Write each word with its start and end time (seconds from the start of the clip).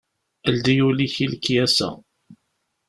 Ldi 0.53 0.75
ul-ik 0.87 1.15
i 1.23 1.25
lekyasa. 1.31 1.89